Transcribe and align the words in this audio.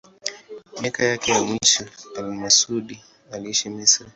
Miaka 0.81 1.03
yake 1.05 1.31
ya 1.31 1.41
mwisho 1.43 1.85
al-Masudi 2.17 3.01
aliishi 3.31 3.69
Misri. 3.69 4.07